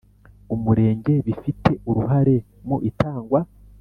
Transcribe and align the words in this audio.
Umurenge 0.55 1.13
bifite 1.25 1.71
uruhare 1.89 2.35
mu 2.67 2.77
itangwa 2.89 3.39